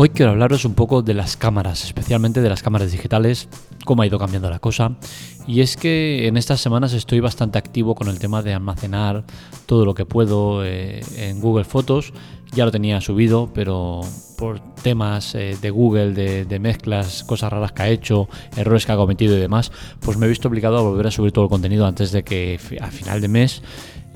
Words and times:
Hoy 0.00 0.10
quiero 0.10 0.30
hablaros 0.30 0.64
un 0.64 0.74
poco 0.74 1.02
de 1.02 1.12
las 1.12 1.36
cámaras, 1.36 1.82
especialmente 1.82 2.40
de 2.40 2.48
las 2.48 2.62
cámaras 2.62 2.92
digitales, 2.92 3.48
cómo 3.84 4.02
ha 4.02 4.06
ido 4.06 4.16
cambiando 4.16 4.48
la 4.48 4.60
cosa. 4.60 4.96
Y 5.44 5.60
es 5.60 5.76
que 5.76 6.28
en 6.28 6.36
estas 6.36 6.60
semanas 6.60 6.92
estoy 6.92 7.18
bastante 7.18 7.58
activo 7.58 7.96
con 7.96 8.06
el 8.06 8.20
tema 8.20 8.40
de 8.40 8.54
almacenar 8.54 9.24
todo 9.66 9.84
lo 9.84 9.94
que 9.94 10.06
puedo 10.06 10.64
eh, 10.64 11.00
en 11.16 11.40
Google 11.40 11.64
Fotos. 11.64 12.12
Ya 12.52 12.64
lo 12.64 12.70
tenía 12.70 13.00
subido, 13.00 13.50
pero 13.52 14.02
por 14.38 14.60
temas 14.84 15.34
eh, 15.34 15.58
de 15.60 15.70
Google, 15.70 16.12
de, 16.12 16.58
mezclas, 16.60 17.24
cosas 17.24 17.50
raras 17.50 17.72
que 17.72 17.82
ha 17.82 17.88
hecho, 17.88 18.28
errores 18.56 18.86
que 18.86 18.92
ha 18.92 18.96
cometido 18.96 19.36
y 19.36 19.40
demás, 19.40 19.72
pues 19.98 20.16
me 20.16 20.26
he 20.26 20.28
visto 20.28 20.46
obligado 20.46 20.78
a 20.78 20.82
volver 20.82 21.08
a 21.08 21.10
subir 21.10 21.32
todo 21.32 21.46
el 21.46 21.50
contenido 21.50 21.84
antes 21.86 22.12
de 22.12 22.22
que 22.22 22.60
a 22.80 22.92
final 22.92 23.20
de 23.20 23.26
mes 23.26 23.62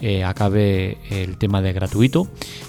eh, 0.02 0.24
acabe 0.24 0.98
el 1.10 1.38
tema 1.38 1.62
de 1.62 1.72
gratuito 1.72 2.26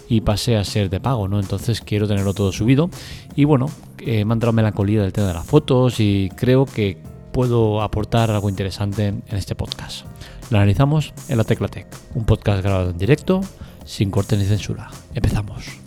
y 0.08 0.22
pase 0.22 0.56
a 0.56 0.64
ser 0.64 0.92
de 0.92 1.00
pago, 1.00 1.28
¿no? 1.28 1.40
Entonces 1.40 1.82
quiero 1.82 2.08
tenerlo 2.08 2.34
todo 2.36 2.52
subido 2.52 2.92
y 3.36 3.44
bueno, 3.44 3.72
eh, 3.98 4.24
me 4.24 4.34
ha 4.34 4.36
entrado 4.36 4.54
melancolía 4.54 5.02
del 5.02 5.12
tema 5.12 5.28
de 5.28 5.34
las 5.34 5.46
fotos 5.46 6.00
y 6.00 6.30
creo 6.36 6.66
que 6.66 6.98
puedo 7.32 7.82
aportar 7.82 8.30
algo 8.30 8.50
interesante 8.50 9.08
en 9.08 9.24
este 9.28 9.56
podcast. 9.56 10.06
Lo 10.52 10.58
analizamos 10.58 11.14
en 11.28 11.38
la 11.38 11.44
Tecla 11.44 11.68
Tech, 11.68 11.88
un 12.14 12.26
podcast 12.26 12.62
grabado 12.62 12.92
en 12.92 12.98
directo, 13.00 13.42
sin 13.84 14.12
corte 14.12 14.38
ni 14.38 14.46
censura. 14.46 14.92
Empezamos. 15.16 15.83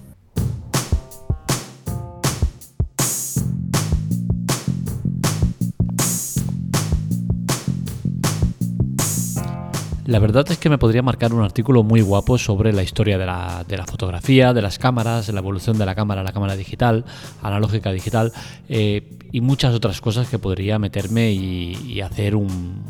La 10.06 10.20
verdad 10.20 10.48
es 10.52 10.59
que 10.59 10.70
me 10.70 10.78
podría 10.78 11.02
marcar 11.02 11.34
un 11.34 11.42
artículo 11.42 11.83
muy 11.83 12.00
guapo 12.00 12.39
sobre 12.39 12.72
la 12.72 12.84
historia 12.84 13.19
de 13.19 13.27
la, 13.27 13.64
fotografía, 13.89 14.55
de 14.55 14.62
las 14.62 14.78
cámaras, 14.78 15.28
la 15.30 15.41
evolución 15.41 15.78
de 15.78 15.84
la 15.84 15.97
cámara, 15.97 16.22
la 16.22 16.30
cámara 16.30 16.55
digital, 16.55 17.05
analógica 17.42 17.91
digital 17.91 18.33
eh, 18.69 19.03
y 19.33 19.41
muchas 19.41 19.75
otras 19.75 20.00
cosas 20.00 20.28
que 20.28 20.39
podría 20.39 20.78
meterme 20.78 21.33
y, 21.33 22.00
hacer 22.00 22.36
un, 22.36 22.84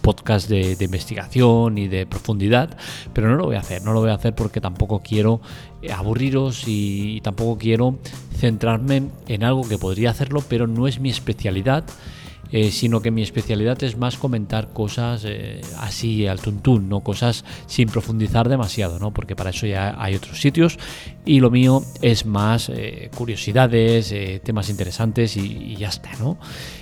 podcast 0.00 0.48
de, 0.48 0.76
investigación 0.80 1.76
y 1.76 1.88
de 1.88 2.06
profundidad, 2.06 2.76
pero 3.12 3.28
no 3.28 3.34
lo 3.34 3.46
voy 3.46 3.56
a 3.56 3.60
hacer, 3.60 3.82
no 3.82 3.92
lo 3.92 4.00
voy 4.00 4.10
a 4.10 4.14
hacer 4.14 4.36
porque 4.36 4.60
tampoco 4.60 5.00
quiero 5.00 5.40
aburriros 5.92 6.68
y 6.68 7.20
tampoco 7.22 7.58
quiero 7.58 7.98
centrarme 8.36 9.08
en 9.26 9.42
algo 9.42 9.68
que 9.68 9.76
podría 9.76 10.10
hacerlo, 10.10 10.40
pero 10.48 10.68
no 10.68 10.86
es 10.86 11.00
mi 11.00 11.10
especialidad 11.10 11.84
eh, 12.52 12.70
sino 12.70 13.00
que 13.00 13.10
mi 13.10 13.22
especialidad 13.22 13.82
es 13.84 13.96
más 13.96 14.16
comentar 14.16 14.72
cosas 14.72 15.24
eh, 15.24 15.60
así 15.78 16.26
al 16.26 16.40
tuntún, 16.40 16.88
no 16.88 17.00
cosas 17.00 17.44
sin 17.66 17.88
profundizar 17.88 18.48
demasiado, 18.48 18.98
¿no? 18.98 19.12
porque 19.12 19.36
para 19.36 19.50
eso 19.50 19.66
ya 19.66 19.94
hay 19.98 20.14
otros 20.14 20.40
sitios 20.40 20.78
y 21.24 21.40
lo 21.40 21.50
mío 21.50 21.82
es 22.02 22.26
más 22.26 22.68
eh, 22.68 23.10
curiosidades, 23.16 24.14
temas 24.42 24.68
interesantes 24.68 25.36
y, 25.36 25.76
ya 25.76 25.88
está. 25.88 26.10
¿no? 26.18 26.38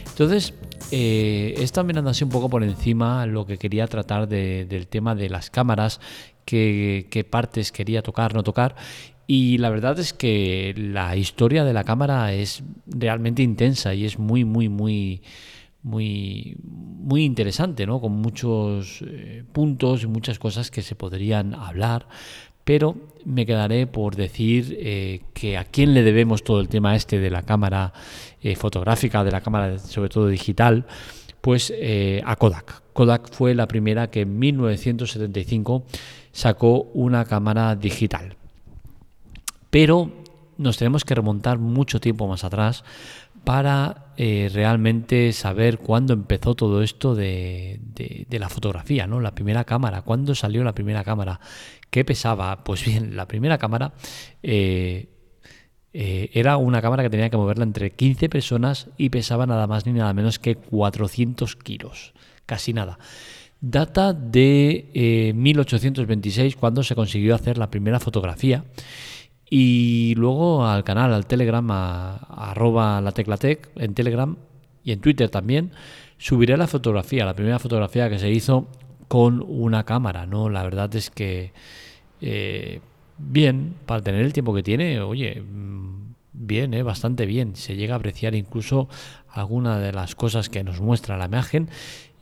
Entonces, 0.09 0.55
esta 0.91 1.83
mirando 1.83 2.11
así 2.11 2.25
un 2.25 2.31
poco 2.31 2.49
por 2.49 2.65
encima 2.65 3.27
lo 3.27 3.47
que 3.47 3.59
quería 3.59 3.87
tratar 3.87 4.27
del 4.27 4.87
tema 4.87 5.15
de 5.15 5.29
las 5.29 5.51
cámaras, 5.51 6.01
qué 6.45 7.27
partes 7.31 7.73
quería 7.73 8.03
tocar, 8.03 8.35
no 8.35 8.43
tocar 8.43 8.75
y 9.31 9.59
la 9.59 9.69
verdad 9.69 9.99
es 9.99 10.15
que 10.15 10.75
la 10.75 11.15
historia 11.15 11.63
de 11.63 11.75
la 11.75 11.85
cámara 11.85 12.33
es 12.33 12.63
realmente 12.87 13.43
intensa 13.43 13.93
y 13.93 14.07
es 14.07 14.19
muy, 14.19 14.47
muy, 14.47 14.71
muy 14.71 15.21
muy, 15.89 16.57
muy 16.63 17.25
interesante, 17.25 17.87
¿no? 17.87 18.01
con 18.01 18.13
muchos 18.13 19.03
eh, 19.07 19.43
puntos 19.53 20.03
y 20.03 20.07
muchas 20.07 20.39
cosas 20.39 20.71
que 20.71 20.83
se 20.83 20.95
podrían 20.95 21.55
hablar, 21.55 22.07
pero 22.65 22.97
me 23.25 23.47
quedaré 23.47 23.87
por 23.87 24.15
decir 24.15 24.77
eh, 24.79 25.23
que 25.33 25.57
a 25.57 25.65
quién 25.65 25.95
le 25.95 26.03
debemos 26.03 26.45
todo 26.45 26.61
el 26.61 26.69
tema 26.69 26.95
este 26.95 27.19
de 27.19 27.31
la 27.31 27.43
cámara 27.43 27.95
eh, 28.43 28.55
fotográfica, 28.57 29.25
de 29.25 29.31
la 29.31 29.41
cámara 29.41 29.79
sobre 29.79 30.11
todo 30.11 30.29
digital, 30.29 30.85
pues 31.41 31.73
a 32.25 32.37
Kodak. 32.37 32.83
Kodak 32.93 33.33
fue 33.33 33.55
la 33.55 33.69
primera 33.69 34.11
que 34.11 34.23
en 34.23 34.39
1975 34.39 35.85
sacó 36.33 36.83
una 36.93 37.25
cámara 37.25 37.75
digital. 37.77 38.37
Pero 39.71 40.11
nos 40.59 40.77
tenemos 40.77 41.05
que 41.05 41.15
remontar 41.15 41.59
mucho 41.59 42.01
tiempo 42.01 42.27
más 42.27 42.45
atrás 42.45 42.85
para 43.45 44.08
eh, 44.21 44.51
realmente 44.53 45.33
saber 45.33 45.79
cuándo 45.79 46.13
empezó 46.13 46.57
todo 46.57 46.83
esto 46.83 47.15
de, 47.15 47.79
la 48.29 48.49
fotografía, 48.49 49.07
¿no? 49.07 49.21
La 49.21 49.33
primera 49.33 49.63
cámara, 49.63 50.03
cuándo 50.03 50.35
salió 50.35 50.65
la 50.65 50.75
primera 50.75 51.05
cámara, 51.05 51.39
qué 51.89 52.05
pesaba. 52.05 52.65
Pues 52.65 52.85
bien, 52.85 53.15
la 53.15 53.29
primera 53.29 53.59
cámara 53.59 53.93
eh, 54.43 55.07
eh, 55.93 56.31
era 56.33 56.57
una 56.57 56.83
cámara 56.83 57.05
que 57.05 57.11
tenía 57.11 57.31
que 57.31 57.37
moverla 57.37 57.63
entre 57.63 57.93
15 57.93 58.29
personas 58.29 58.89
y 58.97 59.11
pesaba 59.11 59.47
nada 59.47 59.69
más 59.69 59.87
ni 59.87 59.93
nada 59.93 60.13
menos 60.13 60.41
que 60.41 60.57
400 60.57 61.55
kilos, 61.55 62.13
casi 62.45 62.73
nada. 62.73 62.99
Data 63.61 64.13
de 64.13 65.33
1826 65.33 66.57
cuando 66.57 66.83
se 66.83 66.97
consiguió 66.97 67.37
hacer 67.37 67.57
la 67.57 67.71
primera 67.71 68.01
fotografía 68.01 68.65
y 69.51 70.15
luego 70.17 70.67
al 70.67 70.85
canal, 70.85 71.13
al 71.13 71.27
Telegram, 71.27 71.69
a, 71.71 72.17
arroba 72.51 73.01
la 73.01 73.13
teclatec 73.13 73.71
en 73.77 73.95
Telegram 73.95 74.37
y 74.85 74.93
en 74.93 75.01
Twitter 75.01 75.31
también, 75.31 75.73
subiré 76.19 76.57
la 76.57 76.67
fotografía, 76.67 77.25
la 77.25 77.35
primera 77.35 77.59
fotografía 77.59 78.11
que 78.11 78.19
se 78.19 78.31
hizo 78.31 78.69
con 79.09 79.45
una 79.47 79.85
cámara, 79.85 80.27
¿no? 80.27 80.51
La 80.51 80.63
verdad 80.63 80.95
es 80.95 81.11
que 81.11 81.53
eh, 82.21 82.81
bien, 83.19 83.75
para 83.87 84.03
tener 84.03 84.25
el 84.25 84.33
tiempo 84.33 84.55
que 84.55 84.63
tiene, 84.63 85.01
oye, 85.01 85.41
mm, 85.41 86.15
bien, 86.33 86.75
¿eh? 86.75 86.83
bastante 86.83 87.27
bien. 87.27 87.57
Se 87.57 87.77
llega 87.77 87.95
a 87.95 87.99
apreciar 87.99 88.35
incluso 88.35 88.89
alguna 89.29 89.79
de 89.79 89.93
las 89.93 90.15
cosas 90.15 90.49
que 90.49 90.65
nos 90.65 90.81
muestra 90.81 91.17
la 91.17 91.27
imagen 91.27 91.69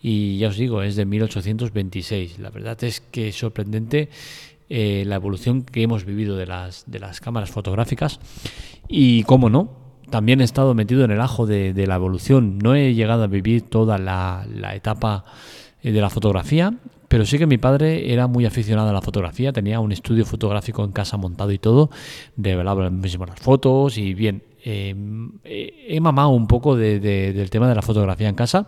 y 0.03 0.39
ya 0.39 0.49
os 0.49 0.57
digo, 0.57 0.83
es 0.83 0.97
de 0.97 1.05
1826. 1.05 2.39
La 2.39 2.51
verdad 2.51 2.83
es 2.85 3.01
que 3.01 3.29
es 3.29 3.37
sorprendente 3.37 4.09
eh, 4.69 5.05
la 5.07 5.15
evolución 5.15 5.63
que 5.63 5.83
hemos 5.83 6.05
vivido 6.05 6.37
de 6.37 6.47
las, 6.47 6.85
de 6.89 6.99
las 6.99 7.21
cámaras 7.21 7.51
fotográficas 7.51 8.19
y, 8.89 9.23
cómo 9.23 9.49
no, 9.49 9.71
también 10.11 10.41
he 10.41 10.45
estado 10.45 10.75
metido 10.75 11.05
en 11.05 11.13
el 11.13 11.21
ajo 11.21 11.47
de, 11.47 11.87
la 11.87 11.95
evolución. 11.95 12.59
No 12.59 12.75
he 12.75 12.93
llegado 12.95 13.23
a 13.23 13.27
vivir 13.29 13.63
toda 13.63 13.97
la, 13.99 14.45
etapa 14.75 15.25
eh, 15.83 15.93
de 15.93 16.01
la 16.01 16.11
fotografía, 16.11 16.75
pero 17.07 17.25
sí 17.25 17.39
que 17.39 17.47
mi 17.47 17.59
padre 17.59 18.13
era 18.13 18.27
muy 18.27 18.45
aficionado 18.45 18.91
a 18.91 18.93
la 18.93 19.03
fotografía, 19.03 19.53
tenía 19.53 19.79
un 19.79 19.93
estudio 19.93 20.25
fotográfico 20.25 20.83
en 20.85 20.91
casa 20.91 21.17
montado 21.17 21.53
y 21.53 21.59
todo, 21.59 21.91
revelaba 22.37 22.91
las 22.91 23.41
fotos 23.41 23.99
y 23.99 24.15
bien, 24.15 24.43
em, 24.65 25.31
he 25.45 26.01
mamado 26.01 26.31
un 26.31 26.49
poco 26.49 26.75
del 26.75 27.51
tema 27.51 27.69
de 27.69 27.75
la 27.77 27.83
fotografía 27.83 28.29
en 28.29 28.35
casa 28.35 28.67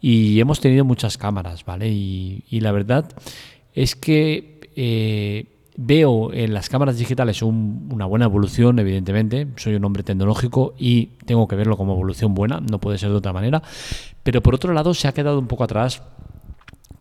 y 0.00 0.40
hemos 0.40 0.58
tenido 0.58 0.84
muchas 0.84 1.16
cámaras, 1.16 1.64
¿vale? 1.64 1.88
Y, 1.88 2.42
y 2.50 2.58
la 2.58 2.72
verdad 2.72 3.08
es 3.76 3.94
que 3.94 4.55
eh, 4.76 5.46
veo 5.76 6.32
en 6.32 6.54
las 6.54 6.68
cámaras 6.68 6.98
digitales 6.98 7.42
una 7.42 8.06
buena 8.06 8.26
evolución, 8.26 8.78
evidentemente. 8.78 9.48
Soy 9.56 9.74
un 9.74 9.84
hombre 9.84 10.02
tecnológico 10.02 10.74
y 10.78 11.06
tengo 11.26 11.48
que 11.48 11.56
verlo 11.56 11.76
como 11.76 11.94
evolución 11.94 12.34
buena, 12.34 12.60
no 12.60 12.78
puede 12.78 12.98
ser 12.98 13.10
de 13.10 13.16
otra 13.16 13.32
manera. 13.32 13.62
Pero 14.22 14.42
por 14.42 14.54
otro 14.54 14.72
lado, 14.72 14.94
se 14.94 15.08
ha 15.08 15.12
quedado 15.12 15.38
un 15.38 15.48
poco 15.48 15.64
atrás 15.64 16.02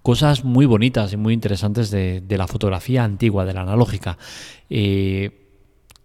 cosas 0.02 0.44
muy 0.44 0.66
bonitas 0.66 1.14
y 1.14 1.18
muy 1.18 1.34
interesantes 1.34 1.90
de, 1.90 2.24
la 2.30 2.47
fotografía 2.47 3.03
antigua, 3.03 3.46
de 3.46 3.53
la 3.53 3.62
analógica. 3.62 4.18
Eh, 4.69 5.44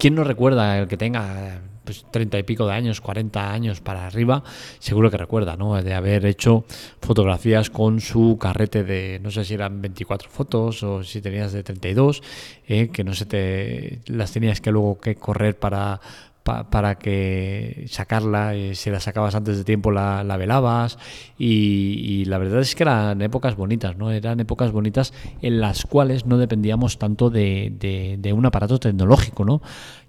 ¿Quién 0.01 0.15
no 0.15 0.25
recuerda 0.25 0.79
el 0.79 0.89
que 0.89 0.97
tenga 0.97 1.61
pues, 1.85 2.07
30 2.11 2.39
y 2.39 2.43
pico 2.45 2.67
de 2.67 2.73
años, 2.73 3.03
40 3.03 3.53
años 3.53 3.83
para 3.83 4.07
arriba, 4.07 4.43
seguro 4.79 5.11
que 5.11 5.19
recuerda, 5.19 5.57
¿no? 5.57 5.75
De 5.83 5.93
haber 5.93 6.25
hecho 6.25 6.65
fotografías 7.03 7.69
con 7.69 8.01
su 8.01 8.39
carrete 8.41 8.83
de, 8.83 9.21
no 9.23 9.31
sé 9.31 9.45
si 9.45 9.53
eran 9.53 9.83
24 9.83 10.31
fotos 10.31 10.83
o 10.83 11.05
si 11.05 11.21
tenías 11.21 11.53
de 11.53 11.63
32, 11.63 12.23
eh, 12.67 12.89
que 12.89 13.05
no 13.05 13.13
se 13.13 13.27
te, 13.27 14.01
las 14.07 14.33
tenías 14.33 14.63
que 14.63 14.73
luego 14.73 14.99
que 14.99 15.17
correr 15.17 15.59
para, 15.59 16.01
para 16.43 16.97
que 16.97 17.85
sacarla, 17.89 18.55
eh, 18.55 18.75
si 18.75 18.91
la 18.91 19.01
sacabas 19.01 19.35
antes 19.35 19.59
de 19.59 19.65
tiempo 19.65 19.91
la, 19.91 20.37
velabas 20.37 20.99
y, 21.39 22.25
la 22.25 22.39
verdad 22.39 22.61
es 22.61 22.75
que 22.75 22.83
eran 22.83 23.21
épocas 23.23 23.57
bonitas, 23.57 23.97
¿no? 23.97 24.11
Eran 24.11 24.41
épocas 24.41 24.73
bonitas 24.73 25.13
en 25.43 25.61
las 25.61 25.85
cuales 25.85 26.27
no 26.27 26.39
dependíamos 26.39 26.99
tanto 26.99 27.31
de, 27.31 28.33
un 28.35 28.47
aparato 28.47 28.79
tecnológico, 28.79 29.45
¿no? 29.45 29.61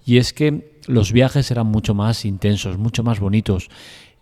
Y 0.06 0.18
es 0.18 0.34
que 0.34 0.80
los 0.88 1.12
viajes 1.12 1.52
eran 1.52 1.68
mucho 1.68 1.94
más 1.94 2.26
intensos, 2.26 2.78
mucho 2.78 3.04
más 3.04 3.20
bonitos. 3.20 3.70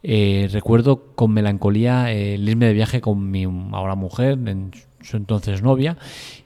Eh, 0.01 0.49
recuerdo 0.51 1.13
con 1.15 1.31
melancolía 1.31 2.11
eh, 2.11 2.35
el 2.35 2.47
irme 2.47 2.67
de 2.67 2.73
viaje 2.73 3.01
con 3.01 3.29
mi 3.29 3.43
ahora 3.71 3.95
mujer, 3.95 4.39
en 4.45 4.71
su 5.01 5.17
entonces 5.17 5.61
novia, 5.61 5.97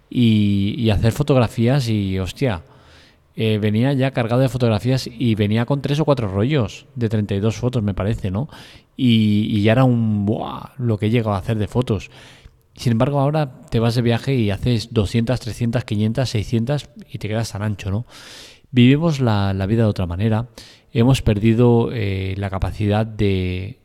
y, 0.10 0.76
y 0.78 0.90
hacer 0.90 1.14
fotografías 1.14 1.88
y 1.90 2.20
hostia, 2.20 2.64
eh, 3.36 3.58
venía 3.58 3.94
ya 3.94 4.12
cargado 4.12 4.42
de 4.42 4.50
fotografías 4.50 5.08
y 5.08 5.36
venía 5.36 5.66
con 5.66 5.82
tres 5.82 6.00
o 6.00 6.06
cuatro 6.06 6.28
rollos 6.28 6.86
de 6.96 7.10
32 7.10 7.56
fotos, 7.56 7.82
me 7.82 7.94
parece, 7.94 8.30
¿no? 8.30 8.48
Y, 8.96 9.62
ya 9.64 9.72
era 9.72 9.84
un... 9.86 10.26
¡buah! 10.26 10.74
Lo 10.78 10.98
que 10.98 11.08
he 11.08 11.10
llegado 11.10 11.34
a 11.34 11.40
hacer 11.40 11.58
de 11.58 11.68
fotos. 11.68 12.12
Sin 12.76 12.92
embargo, 12.92 13.20
ahora 13.20 13.62
te 13.70 13.80
vas 13.80 13.96
de 13.96 14.02
viaje 14.04 14.36
y 14.36 14.52
haces 14.52 14.94
200, 14.94 15.40
300, 15.40 15.84
500, 15.84 16.30
600 16.30 16.90
y 17.12 17.18
te 17.18 17.28
quedas 17.28 17.52
tan 17.52 17.64
ancho, 17.64 17.90
¿no? 17.92 18.06
Vivimos 18.72 19.20
la, 19.20 19.54
vida 19.68 19.84
de 19.84 19.90
otra 19.90 20.08
manera. 20.08 20.48
hemos 20.92 21.22
perdido 21.22 21.90
eh, 21.92 22.34
la 22.38 22.50
capacidad 22.50 23.06
de, 23.06 23.80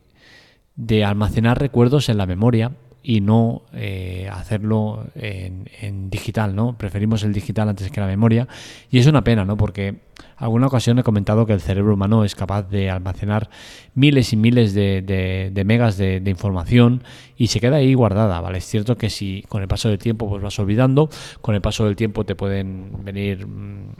de 0.75 1.03
almacenar 1.03 1.59
recuerdos 1.59 2.09
en 2.09 2.17
la 2.17 2.25
memoria 2.25 2.71
y 3.09 3.21
no 3.21 3.63
eh, 3.73 4.29
hacerlo 4.31 5.03
en, 5.15 6.11
digital, 6.11 6.55
¿no? 6.55 6.77
Preferimos 6.77 7.23
el 7.23 7.33
digital 7.33 7.67
antes 7.67 7.89
que 7.89 7.99
la 7.99 8.05
memoria 8.05 8.47
y 8.91 8.99
es 8.99 9.07
una 9.07 9.23
pena, 9.23 9.45
¿no? 9.45 9.57
Porque 9.57 9.95
alguna 10.37 10.67
ocasión 10.67 10.99
he 10.99 11.03
comentado 11.03 11.47
que 11.47 11.53
el 11.53 11.59
cerebro 11.59 11.95
humano 11.95 12.23
es 12.23 12.35
capaz 12.35 12.69
de 12.69 12.91
almacenar 12.91 13.49
miles 13.95 14.31
y 14.31 14.37
miles 14.37 14.75
de, 14.75 15.63
megas 15.65 15.97
de, 15.97 16.21
información 16.23 17.01
y 17.35 17.47
se 17.47 17.59
queda 17.59 17.77
ahí 17.77 17.95
guardada, 17.95 18.41
¿vale? 18.41 18.59
Es 18.59 18.65
cierto 18.65 18.95
que 18.95 19.09
si 19.09 19.43
con 19.49 19.63
el 19.63 19.67
paso 19.67 19.89
del 19.89 19.97
tiempo 19.97 20.29
pues 20.29 20.43
vas 20.43 20.59
olvidando, 20.59 21.09
con 21.41 21.55
el 21.55 21.61
paso 21.61 21.85
del 21.85 21.95
tiempo 21.95 22.25
te 22.25 22.35
pueden 22.35 23.03
venir 23.03 23.47
mm, 23.47 23.95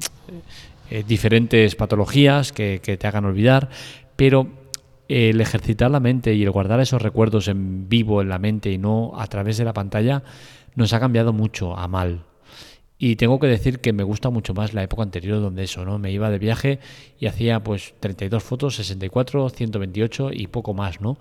eh, 0.91 1.03
diferentes 1.07 1.73
patologías 1.73 2.51
que, 2.51 2.79
que 2.83 2.95
te 2.95 3.07
hagan 3.07 3.25
olvidar, 3.25 3.69
pero 4.15 4.58
el 5.09 5.41
ejercitar 5.41 5.89
la 5.89 5.99
mente 5.99 6.35
y 6.35 6.43
el 6.43 6.51
guardar 6.51 6.79
esos 6.79 7.01
recuerdos 7.01 7.47
en 7.47 7.89
vivo 7.89 8.21
en 8.21 8.29
la 8.29 8.39
mente 8.39 8.71
y 8.71 8.77
no 8.77 9.13
a 9.17 9.27
través 9.27 9.57
de 9.57 9.65
la 9.65 9.73
pantalla 9.73 10.23
nos 10.75 10.93
ha 10.93 10.99
cambiado 10.99 11.33
mucho 11.33 11.75
a 11.75 11.87
mal. 11.87 12.25
Y 12.99 13.15
tengo 13.15 13.39
que 13.39 13.47
decir 13.47 13.79
que 13.79 13.91
me 13.91 14.03
gusta 14.03 14.29
mucho 14.29 14.53
más 14.53 14.73
la 14.73 14.83
época 14.83 15.03
anterior 15.03 15.41
donde 15.41 15.63
eso, 15.63 15.83
¿no? 15.83 15.97
Me 15.97 16.11
iba 16.11 16.29
de 16.29 16.37
viaje 16.37 16.79
y 17.17 17.25
hacía 17.25 17.63
pues 17.63 17.95
32 17.99 18.43
fotos, 18.43 18.75
64, 18.75 19.49
128 19.49 20.31
y 20.33 20.47
poco 20.47 20.73
más, 20.73 21.01
¿no? 21.01 21.17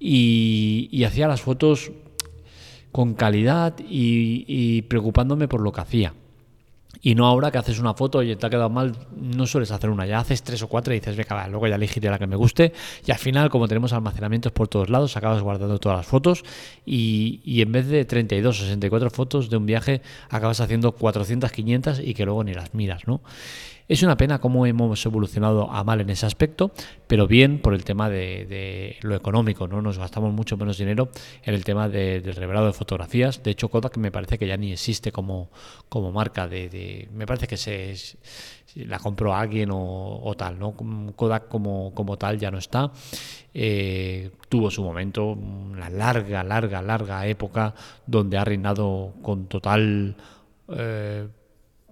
Y, 0.00 0.88
y 0.90 1.04
hacía 1.04 1.28
las 1.28 1.42
fotos 1.42 1.92
con 2.90 3.14
calidad 3.14 3.74
y 3.78 4.82
preocupándome 4.82 5.46
por 5.46 5.60
lo 5.60 5.70
que 5.70 5.80
hacía. 5.82 6.14
Y 7.00 7.14
no 7.14 7.26
ahora 7.26 7.50
que 7.50 7.58
haces 7.58 7.78
una 7.78 7.94
foto 7.94 8.22
y 8.22 8.34
te 8.34 8.46
ha 8.46 8.50
quedado 8.50 8.70
mal, 8.70 8.94
no 9.16 9.46
sueles 9.46 9.70
hacer 9.70 9.90
una, 9.90 10.06
ya 10.06 10.18
haces 10.18 10.42
tres 10.42 10.62
o 10.62 10.68
cuatro 10.68 10.92
y 10.92 11.00
dices, 11.00 11.16
venga, 11.16 11.46
luego 11.48 11.66
ya 11.66 11.76
elegiré 11.76 12.10
la 12.10 12.18
que 12.18 12.26
me 12.26 12.36
guste. 12.36 12.72
Y 13.06 13.12
al 13.12 13.18
final, 13.18 13.50
como 13.50 13.68
tenemos 13.68 13.92
almacenamientos 13.92 14.52
por 14.52 14.68
todos 14.68 14.90
lados, 14.90 15.16
acabas 15.16 15.42
guardando 15.42 15.78
todas 15.78 15.98
las 15.98 16.06
fotos 16.06 16.44
y, 16.84 17.40
y 17.44 17.62
en 17.62 17.72
vez 17.72 17.86
de 17.86 18.04
32 18.04 18.60
o 18.60 18.62
64 18.64 19.10
fotos 19.10 19.50
de 19.50 19.56
un 19.56 19.66
viaje, 19.66 20.02
acabas 20.28 20.60
haciendo 20.60 20.92
400, 20.92 21.52
500 21.52 22.00
y 22.00 22.14
que 22.14 22.24
luego 22.24 22.42
ni 22.44 22.54
las 22.54 22.74
miras, 22.74 23.06
¿no? 23.06 23.20
Es 23.88 24.02
una 24.02 24.18
pena 24.18 24.38
cómo 24.38 24.66
hemos 24.66 25.04
evolucionado 25.06 25.70
a 25.70 25.82
mal 25.82 26.02
en 26.02 26.10
ese 26.10 26.26
aspecto, 26.26 26.72
pero 27.06 27.26
bien 27.26 27.58
por 27.58 27.72
el 27.72 27.84
tema 27.84 28.10
de, 28.10 28.98
lo 29.00 29.14
económico, 29.14 29.66
¿no? 29.66 29.80
Nos 29.80 29.98
gastamos 29.98 30.34
mucho 30.34 30.58
menos 30.58 30.76
dinero 30.76 31.08
en 31.42 31.54
el 31.54 31.64
tema 31.64 31.88
del 31.88 32.34
revelado 32.34 32.66
de 32.66 32.74
fotografías. 32.74 33.42
De 33.42 33.50
hecho, 33.50 33.70
Kodak 33.70 33.96
me 33.96 34.12
parece 34.12 34.38
que 34.38 34.46
ya 34.46 34.58
ni 34.58 34.72
existe 34.72 35.10
como, 35.10 35.48
marca 36.12 36.46
de, 36.46 37.08
Me 37.14 37.26
parece 37.26 37.46
que 37.46 37.56
se, 37.56 37.94
la 38.74 38.98
compró 38.98 39.34
alguien 39.34 39.70
o, 39.72 40.34
tal, 40.36 40.58
¿no? 40.58 40.74
Kodak 41.16 41.48
como, 41.48 41.94
como 41.94 42.18
tal 42.18 42.38
ya 42.38 42.50
no 42.50 42.58
está. 42.58 42.92
Eh, 43.54 44.32
tuvo 44.50 44.70
su 44.70 44.82
momento, 44.84 45.24
una 45.24 45.88
larga, 45.88 46.44
larga, 46.44 46.82
larga 46.82 47.26
época 47.26 47.74
donde 48.06 48.36
ha 48.36 48.44
reinado 48.44 49.14
con 49.22 49.46
total 49.46 50.14
eh, 50.68 51.26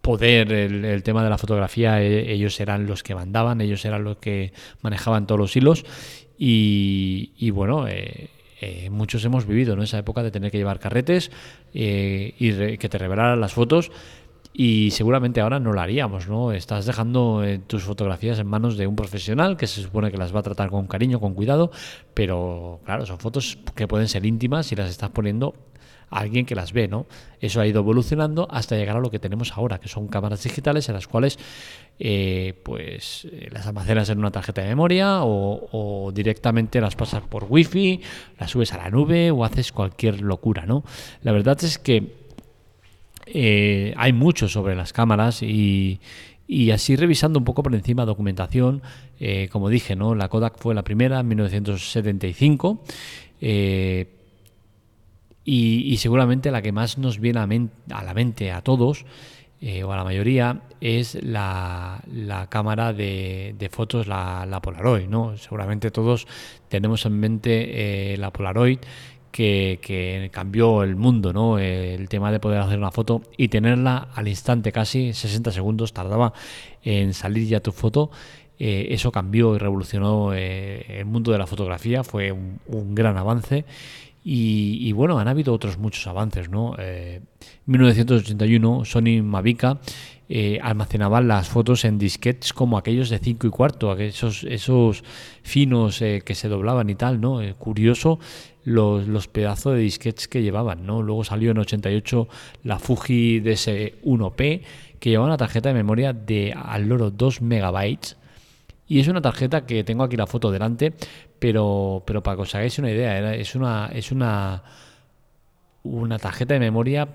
poder 0.06 0.52
el, 0.52 1.02
tema 1.02 1.24
de 1.24 1.30
la 1.30 1.36
fotografía, 1.36 2.00
e, 2.00 2.32
ellos 2.32 2.60
eran 2.60 2.86
los 2.86 3.02
que 3.02 3.16
mandaban, 3.16 3.60
ellos 3.60 3.84
eran 3.84 4.04
los 4.04 4.18
que 4.18 4.52
manejaban 4.80 5.26
todos 5.26 5.40
los 5.40 5.56
hilos. 5.56 5.84
Y, 6.38 7.50
bueno, 7.50 7.88
eh, 7.88 8.30
eh, 8.60 8.88
muchos 8.88 9.24
hemos 9.24 9.46
vivido 9.46 9.74
en 9.74 9.82
esa 9.82 9.98
época 9.98 10.22
de 10.22 10.30
tener 10.30 10.52
que 10.52 10.58
llevar 10.58 10.78
carretes 10.78 11.32
eh, 11.74 12.34
y 12.38 12.76
que 12.78 12.88
te 12.88 12.98
revelaran 12.98 13.40
las 13.40 13.52
fotos. 13.52 13.90
Y 14.52 14.92
seguramente 14.92 15.40
ahora 15.40 15.58
no 15.58 15.72
lo 15.72 15.80
haríamos, 15.80 16.28
¿no? 16.28 16.52
Estás 16.52 16.86
dejando 16.86 17.42
tus 17.66 17.82
fotografías 17.82 18.38
en 18.38 18.46
manos 18.46 18.76
de 18.76 18.86
un 18.86 18.94
profesional 18.94 19.56
que 19.56 19.66
se 19.66 19.82
supone 19.82 20.12
que 20.12 20.18
las 20.18 20.32
va 20.32 20.40
a 20.40 20.44
tratar 20.44 20.70
con 20.70 20.86
cariño, 20.86 21.18
con 21.18 21.34
cuidado, 21.34 21.72
pero 22.14 22.80
claro, 22.84 23.04
son 23.06 23.18
fotos 23.18 23.58
que 23.74 23.88
pueden 23.88 24.06
ser 24.06 24.24
íntimas 24.24 24.70
y 24.70 24.76
las 24.76 24.88
estás 24.88 25.10
poniendo 25.10 25.54
alguien 26.10 26.46
que 26.46 26.54
las 26.54 26.72
ve, 26.72 26.88
¿no? 26.88 27.06
Eso 27.40 27.60
ha 27.60 27.66
ido 27.66 27.80
evolucionando 27.80 28.46
hasta 28.50 28.76
llegar 28.76 28.96
a 28.96 29.00
lo 29.00 29.10
que 29.10 29.18
tenemos 29.18 29.52
ahora, 29.52 29.78
que 29.78 29.88
son 29.88 30.08
cámaras 30.08 30.42
digitales 30.42 30.88
en 30.88 30.94
las 30.94 31.08
cuales 31.08 31.38
eh, 31.98 32.54
pues 32.62 33.26
eh, 33.30 33.48
las 33.50 33.66
almacenas 33.66 34.08
en 34.10 34.18
una 34.18 34.30
tarjeta 34.30 34.62
de 34.62 34.68
memoria 34.68 35.20
o, 35.22 36.12
directamente 36.14 36.80
las 36.80 36.94
pasas 36.94 37.22
por 37.22 37.46
wifi, 37.48 38.00
las 38.38 38.50
subes 38.50 38.72
a 38.72 38.78
la 38.78 38.90
nube 38.90 39.30
o 39.30 39.44
haces 39.44 39.72
cualquier 39.72 40.20
locura, 40.20 40.66
¿no? 40.66 40.84
La 41.22 41.32
verdad 41.32 41.62
es 41.64 41.78
que 41.78 42.14
eh, 43.26 43.92
hay 43.96 44.12
mucho 44.12 44.48
sobre 44.48 44.76
las 44.76 44.92
cámaras 44.92 45.42
y, 45.42 46.00
así 46.72 46.94
revisando 46.94 47.38
un 47.40 47.44
poco 47.44 47.62
por 47.62 47.74
encima 47.74 48.04
documentación, 48.04 48.82
como 49.50 49.68
dije, 49.68 49.96
¿no? 49.96 50.14
La 50.14 50.28
Kodak 50.28 50.58
fue 50.58 50.74
la 50.74 50.84
primera 50.84 51.18
en 51.18 51.28
1975. 51.28 52.84
Eh, 53.40 54.15
y, 55.48 55.96
seguramente 55.98 56.50
la 56.50 56.60
que 56.60 56.72
más 56.72 56.98
nos 56.98 57.20
viene 57.20 57.38
a, 57.38 58.02
la 58.02 58.14
mente 58.14 58.50
a 58.50 58.62
todos, 58.62 59.06
eh, 59.60 59.84
o 59.84 59.92
a 59.92 59.96
la 59.96 60.02
mayoría, 60.02 60.62
es 60.80 61.16
la, 61.22 62.02
cámara 62.50 62.92
de, 62.92 63.70
fotos, 63.70 64.08
la, 64.08 64.60
Polaroid. 64.60 65.06
¿no? 65.06 65.36
Seguramente 65.36 65.92
todos 65.92 66.26
tenemos 66.68 67.06
en 67.06 67.20
mente 67.20 68.12
eh, 68.12 68.16
la 68.18 68.32
Polaroid. 68.32 68.80
Que, 69.30 70.30
cambió 70.32 70.82
el 70.82 70.96
mundo, 70.96 71.34
¿no? 71.34 71.58
El 71.58 72.08
tema 72.08 72.32
de 72.32 72.40
poder 72.40 72.58
hacer 72.58 72.78
una 72.78 72.90
foto 72.90 73.20
y 73.36 73.48
tenerla 73.48 74.08
al 74.14 74.28
instante, 74.28 74.72
casi 74.72 75.12
60 75.12 75.52
segundos 75.52 75.92
tardaba 75.92 76.32
en 76.82 77.12
salir 77.12 77.46
ya 77.46 77.60
tu 77.60 77.70
foto. 77.70 78.10
Eh, 78.58 78.86
eso 78.92 79.12
cambió 79.12 79.54
y 79.54 79.58
revolucionó 79.58 80.32
el 80.32 81.04
mundo 81.04 81.32
de 81.32 81.38
la 81.38 81.46
fotografía, 81.46 82.02
fue 82.02 82.32
un 82.32 82.94
gran 82.94 83.18
avance 83.18 83.66
y, 84.28 84.90
bueno, 84.90 85.20
han 85.20 85.28
habido 85.28 85.54
otros 85.54 85.78
muchos 85.78 86.04
avances, 86.08 86.48
¿no? 86.48 86.76
en 86.78 87.22
1981 87.66 88.84
Sony 88.84 89.22
Mavica 89.22 89.78
eh, 90.28 90.58
almacenaba 90.60 91.20
las 91.20 91.48
fotos 91.48 91.84
en 91.84 91.98
disquetes 91.98 92.52
como 92.52 92.76
aquellos 92.76 93.08
de 93.08 93.20
5 93.20 93.46
y 93.46 93.50
cuarto, 93.50 93.96
esos, 93.96 94.42
esos 94.42 95.04
finos 95.44 96.02
eh, 96.02 96.22
que 96.24 96.34
se 96.34 96.48
doblaban 96.48 96.90
y 96.90 96.96
tal, 96.96 97.20
¿no? 97.20 97.40
Eh, 97.40 97.54
curioso 97.54 98.18
los, 98.64 99.06
los, 99.06 99.28
pedazos 99.28 99.74
de 99.74 99.80
disquetes 99.82 100.26
que 100.26 100.42
llevaban, 100.42 100.84
¿no? 100.84 101.02
Luego 101.02 101.22
salió 101.22 101.52
en 101.52 101.58
88 101.58 102.26
la 102.64 102.80
Fuji 102.80 103.40
DS1P 103.40 104.62
que 104.98 105.10
llevaba 105.10 105.28
una 105.28 105.36
tarjeta 105.36 105.68
de 105.68 105.76
memoria 105.76 106.12
de 106.12 106.52
al 106.52 106.88
loro 106.88 107.12
2 107.12 107.42
megabytes 107.42 108.16
y 108.88 109.00
es 109.00 109.08
una 109.08 109.20
tarjeta 109.20 109.66
que 109.66 109.84
tengo 109.84 110.04
aquí 110.04 110.16
la 110.16 110.26
foto 110.26 110.50
delante, 110.50 110.92
pero, 111.38 112.02
pero 112.06 112.22
para 112.22 112.36
que 112.36 112.42
os 112.42 112.54
hagáis 112.54 112.78
una 112.78 112.90
idea, 112.90 113.34
es 113.34 113.54
una, 113.54 113.90
es 113.92 114.12
una, 114.12 114.62
una 115.82 116.18
tarjeta 116.18 116.54
de 116.54 116.60
memoria 116.60 117.08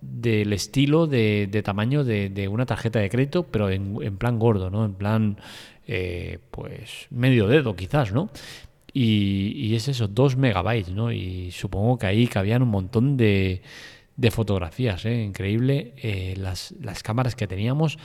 del 0.00 0.52
estilo 0.52 1.06
de, 1.06 1.48
de 1.50 1.62
tamaño 1.62 2.02
de, 2.02 2.48
una 2.48 2.66
tarjeta 2.66 2.98
de 2.98 3.08
crédito, 3.08 3.44
pero 3.44 3.70
en, 3.70 4.16
plan 4.18 4.38
gordo, 4.38 4.68
¿no? 4.68 4.84
En 4.84 4.94
plan, 4.94 5.36
eh, 5.86 6.38
pues, 6.50 7.06
medio 7.10 7.46
dedo 7.46 7.76
quizás, 7.76 8.12
¿no? 8.12 8.28
Y, 8.92 9.74
es 9.74 9.88
eso, 9.88 10.08
2 10.08 10.36
megabytes, 10.36 10.90
¿no? 10.90 11.12
Y 11.12 11.50
supongo 11.52 11.98
que 11.98 12.06
ahí 12.06 12.26
cabían 12.26 12.62
un 12.62 12.68
montón 12.68 13.16
de, 13.16 13.62
de 14.16 14.30
fotografías, 14.30 15.04
¿eh? 15.04 15.22
Increíble 15.22 15.94
eh, 15.96 16.34
las, 16.36 16.74
las 16.80 17.02
cámaras 17.02 17.34
que 17.34 17.46
teníamos 17.46 17.98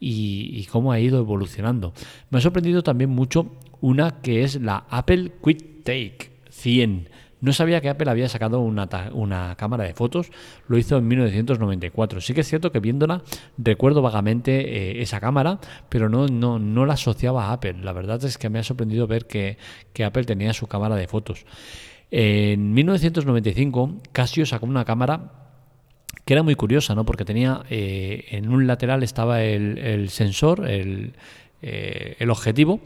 y, 0.00 0.66
cómo 0.70 0.92
ha 0.92 1.00
ido 1.00 1.18
evolucionando. 1.18 1.92
Me 2.30 2.38
ha 2.38 2.40
sorprendido 2.40 2.82
también 2.82 3.10
mucho 3.10 3.56
una 3.80 4.20
que 4.20 4.42
es 4.42 4.60
la 4.60 4.84
Apple 4.90 5.32
Quick 5.42 5.84
Take 5.84 6.30
100. 6.50 7.08
No 7.40 7.52
sabía 7.52 7.82
que 7.82 7.90
Apple 7.90 8.10
había 8.10 8.28
sacado 8.28 8.60
una, 8.60 8.88
una, 9.12 9.54
cámara 9.56 9.84
de 9.84 9.92
fotos, 9.92 10.30
lo 10.66 10.78
hizo 10.78 10.96
en 10.96 11.06
1994. 11.06 12.22
Sí 12.22 12.32
que 12.32 12.40
es 12.40 12.48
cierto 12.48 12.72
que 12.72 12.80
viéndola 12.80 13.22
recuerdo 13.58 14.00
vagamente 14.00 14.60
eh, 14.60 15.02
esa 15.02 15.20
cámara, 15.20 15.58
pero 15.90 16.08
no, 16.08 16.26
no, 16.26 16.58
no 16.58 16.86
la 16.86 16.94
asociaba 16.94 17.46
a 17.46 17.52
Apple. 17.52 17.76
La 17.82 17.92
verdad 17.92 18.22
es 18.24 18.38
que 18.38 18.48
me 18.48 18.58
ha 18.58 18.62
sorprendido 18.62 19.06
ver 19.06 19.26
que, 19.26 19.58
que 19.92 20.04
Apple 20.04 20.24
tenía 20.24 20.54
su 20.54 20.66
cámara 20.66 20.96
de 20.96 21.06
fotos. 21.06 21.44
En 22.10 22.72
1995 22.72 24.00
Casio 24.12 24.46
sacó 24.46 24.66
una 24.66 24.84
cámara 24.84 25.43
que 26.24 26.32
era 26.32 26.42
muy 26.42 26.54
curiosa, 26.54 26.94
¿no? 26.94 27.04
Porque 27.04 27.24
tenía 27.24 27.62
eh, 27.70 28.26
en 28.30 28.48
un 28.48 28.66
lateral 28.66 29.02
estaba 29.02 29.42
el, 29.42 30.08
sensor, 30.10 30.68
el, 30.68 31.14
eh, 31.62 32.16
el 32.18 32.30
objetivo, 32.30 32.80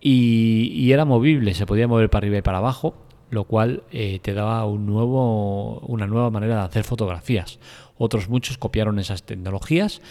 y, 0.00 0.90
era 0.90 1.04
movible, 1.04 1.54
se 1.54 1.64
podía 1.64 1.86
mover 1.86 2.10
para 2.10 2.24
arriba 2.24 2.38
y 2.38 2.42
para 2.42 2.58
abajo, 2.58 2.94
lo 3.30 3.44
cual 3.44 3.84
eh, 3.92 4.18
te 4.20 4.34
daba 4.34 4.66
un 4.66 4.84
nuevo, 4.84 5.78
una 5.80 6.06
nueva 6.08 6.30
manera 6.30 6.56
de 6.56 6.62
hacer 6.62 6.82
fotografías. 6.82 7.60
Otros 7.96 8.28
muchos 8.28 8.58
copiaron 8.58 8.98
esas 8.98 9.22
tecnologías 9.22 10.02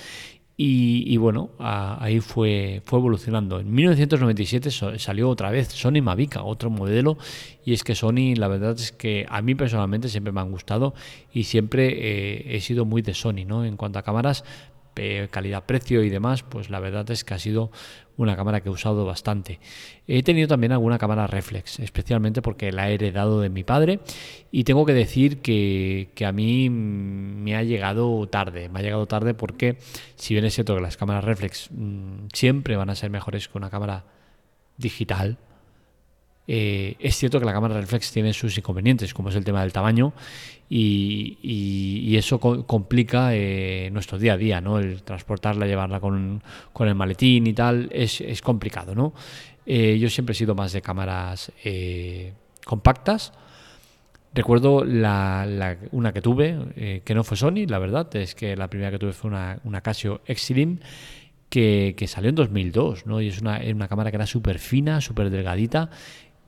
y, 0.64 1.18
bueno, 1.18 1.50
ahí 1.58 2.20
fue, 2.20 2.84
fue 2.86 3.00
evolucionando. 3.00 3.60
En 3.60 3.74
1997 3.74 4.70
salió 5.00 5.28
otra 5.28 5.50
vez 5.50 5.70
Sony 5.70 6.04
Mavica, 6.04 6.44
otro 6.44 6.70
modelo, 6.70 7.18
y 7.66 7.74
es 7.74 7.84
que 7.84 7.96
Sony, 7.96 8.36
la 8.36 8.48
verdad 8.48 8.74
es 8.74 8.92
que 8.92 9.26
a 9.28 9.42
mí 9.42 9.56
personalmente 9.56 10.08
siempre 10.08 10.32
me 10.32 10.40
han 10.40 10.52
gustado 10.52 10.94
y 11.34 11.46
siempre 11.46 11.88
eh, 11.90 12.56
he 12.56 12.62
sido 12.62 12.86
muy 12.86 13.02
de 13.02 13.16
Sony, 13.16 13.44
¿no? 13.44 13.66
En 13.66 13.76
cuanto 13.76 13.98
a 13.98 14.04
cámaras, 14.04 14.44
calidad-precio 15.30 16.04
y 16.04 16.10
demás, 16.10 16.44
pues 16.44 16.70
la 16.70 16.80
verdad 16.80 17.10
es 17.12 17.24
que 17.24 17.34
ha 17.34 17.40
sido 17.40 17.72
una 18.18 18.36
cámara 18.36 18.62
que 18.62 18.70
he 18.70 18.72
usado 18.72 19.06
bastante. 19.06 19.60
He 20.08 20.24
tenido 20.24 20.48
también 20.48 20.72
alguna 20.72 20.98
cámara 20.98 21.28
reflex, 21.28 21.80
especialmente 21.80 22.42
porque 22.42 22.72
la 22.72 22.90
he 22.90 22.94
heredado 22.94 23.42
de 23.42 23.50
mi 23.50 23.64
padre 23.64 24.00
y 24.52 24.64
tengo 24.64 24.86
que 24.86 24.94
decir 24.94 25.42
que, 25.42 26.12
a 26.26 26.32
mí 26.32 26.70
me 26.70 27.56
ha 27.56 27.64
llegado 27.64 28.28
tarde, 28.28 28.70
me 28.70 28.80
ha 28.80 28.84
llegado 28.84 29.08
tarde 29.08 29.34
porque 29.34 29.78
si 30.16 30.34
bien 30.34 30.46
es 30.46 30.54
cierto 30.54 30.76
que 30.76 30.82
las 30.82 30.98
cámaras 30.98 31.24
reflex 31.24 31.70
mm, 31.72 32.28
siempre 32.34 32.76
van 32.76 32.90
a 32.90 32.96
ser 32.96 33.10
mejores 33.10 33.48
que 33.48 33.58
una 33.58 33.70
cámara 33.70 34.06
digital, 34.78 35.38
eh, 36.48 36.96
es 37.00 37.16
cierto 37.16 37.40
que 37.40 37.46
la 37.46 37.54
cámara 37.54 37.80
reflex 37.80 38.12
tiene 38.12 38.34
sus 38.34 38.58
inconvenientes, 38.58 39.14
como 39.14 39.30
es 39.30 39.36
el 39.36 39.44
tema 39.44 39.62
del 39.62 39.72
tamaño, 39.72 40.14
y, 40.70 42.16
eso 42.16 42.40
complica 42.40 43.34
eh, 43.34 43.90
nuestro 43.92 44.18
día 44.18 44.34
a 44.34 44.38
día, 44.38 44.62
¿no? 44.62 44.80
El 44.80 45.04
transportarla, 45.04 45.66
llevarla 45.66 46.00
con, 46.00 46.42
el 46.80 46.96
maletín 46.96 47.48
y 47.48 47.54
tal, 47.54 47.90
es, 47.92 48.42
complicado, 48.42 48.96
¿no? 48.96 49.14
Eh, 49.66 49.98
yo 50.00 50.10
siempre 50.10 50.34
he 50.34 50.36
sido 50.36 50.56
más 50.56 50.74
de 50.74 50.82
cámaras 50.82 51.52
compactas. 52.66 53.34
Recuerdo 54.34 54.84
una 54.84 56.14
que 56.14 56.22
tuve, 56.22 57.02
que 57.04 57.16
no 57.16 57.24
fue 57.24 57.38
Sony, 57.38 57.66
la 57.68 57.80
verdad, 57.80 58.14
es 58.16 58.34
que 58.34 58.56
la 58.56 58.70
primera 58.70 58.92
que 58.92 59.00
tuve 59.00 59.14
fue 59.14 59.30
una, 59.30 59.60
una 59.64 59.82
Casio 59.82 60.22
Exilim, 60.26 60.80
que, 61.50 62.06
salió 62.08 62.30
en 62.30 62.36
2002, 62.36 63.06
¿no? 63.06 63.20
Y 63.20 63.28
es 63.28 63.42
una, 63.42 63.60
una 63.74 63.90
cámara 63.90 64.10
que 64.10 64.16
era 64.16 64.26
súper 64.26 64.58
fina, 64.58 65.02
súper 65.02 65.30
delgadita 65.30 65.90